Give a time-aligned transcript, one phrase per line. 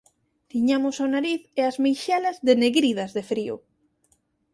[0.51, 3.55] Tiñamos o nariz e as meixelas denegridas de frío.